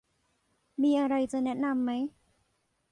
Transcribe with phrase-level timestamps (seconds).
[0.81, 1.91] มีอะไรจะแนะนำไหม